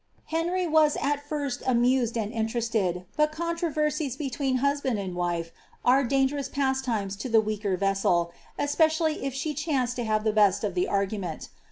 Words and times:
Henry 0.29 0.65
was 0.65 0.97
at 0.99 1.23
first 1.29 1.61
amused 1.67 2.17
and 2.17 2.31
interested, 2.31 3.05
but 3.15 3.31
controversies 3.31 4.17
betweei 4.17 4.57
husband 4.57 4.97
and 4.97 5.13
wife 5.15 5.51
are 5.85 6.03
dangerous 6.03 6.49
pastimes 6.49 7.15
to 7.17 7.29
the 7.29 7.39
weaker 7.39 7.77
vessel, 7.77 8.31
espe 8.57 8.85
cially 8.87 9.21
if 9.21 9.35
she 9.35 9.53
chance 9.53 9.93
to 9.93 10.03
have 10.03 10.23
the 10.23 10.33
best 10.33 10.63
of 10.63 10.73
the 10.73 10.87
argument. 10.87 11.49